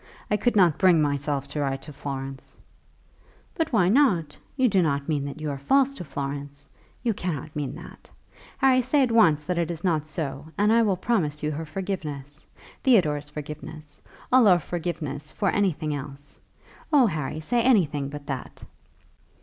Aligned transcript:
I 0.31 0.35
could 0.37 0.55
not 0.55 0.79
bring 0.79 0.99
myself 0.99 1.47
to 1.49 1.59
write 1.61 1.83
to 1.83 1.93
Florence." 1.93 2.57
"But 3.53 3.71
why 3.71 3.87
not? 3.87 4.35
You 4.57 4.67
do 4.67 4.81
not 4.81 5.07
mean 5.07 5.25
that 5.25 5.39
you 5.39 5.51
are 5.51 5.59
false 5.59 5.93
to 5.93 6.03
Florence. 6.03 6.67
You 7.03 7.13
cannot 7.13 7.55
mean 7.55 7.75
that. 7.75 8.09
Harry, 8.57 8.81
say 8.81 9.03
at 9.03 9.11
once 9.11 9.43
that 9.45 9.59
it 9.59 9.69
is 9.69 9.83
not 9.83 10.07
so, 10.07 10.45
and 10.57 10.73
I 10.73 10.81
will 10.81 10.97
promise 10.97 11.43
you 11.43 11.51
her 11.51 11.65
forgiveness, 11.67 12.47
Theodore's 12.81 13.29
forgiveness, 13.29 14.01
all 14.31 14.47
our 14.47 14.57
forgiveness 14.57 15.31
for 15.31 15.51
anything 15.51 15.93
else. 15.93 16.39
Oh, 16.91 17.05
Harry, 17.05 17.39
say 17.39 17.61
anything 17.61 18.09
but 18.09 18.25
that." 18.25 18.63